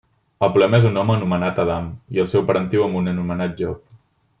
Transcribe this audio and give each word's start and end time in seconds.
El 0.45 0.53
problema 0.55 0.79
és 0.83 0.87
un 0.91 0.97
home 1.01 1.13
anomenat 1.17 1.61
Adam, 1.67 1.93
i 2.17 2.25
el 2.25 2.33
seu 2.35 2.49
parentiu 2.51 2.87
amb 2.87 3.03
un 3.03 3.15
anomenat 3.17 3.59
Job. 3.63 3.99